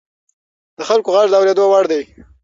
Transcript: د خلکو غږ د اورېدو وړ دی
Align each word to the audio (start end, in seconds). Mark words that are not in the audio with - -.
د 0.77 0.79
خلکو 0.89 1.09
غږ 1.15 1.27
د 1.31 1.33
اورېدو 1.37 1.63
وړ 1.69 1.85
دی 1.91 2.01